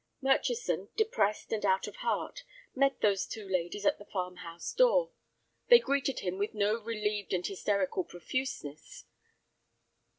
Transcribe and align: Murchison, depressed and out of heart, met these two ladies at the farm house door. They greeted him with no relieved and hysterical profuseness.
Murchison, 0.19 0.89
depressed 0.95 1.51
and 1.51 1.63
out 1.63 1.85
of 1.85 1.97
heart, 1.97 2.43
met 2.73 3.01
these 3.01 3.27
two 3.27 3.47
ladies 3.47 3.85
at 3.85 3.99
the 3.99 4.05
farm 4.05 4.37
house 4.37 4.73
door. 4.73 5.11
They 5.67 5.77
greeted 5.77 6.21
him 6.21 6.39
with 6.39 6.55
no 6.55 6.81
relieved 6.81 7.33
and 7.33 7.45
hysterical 7.45 8.03
profuseness. 8.03 9.05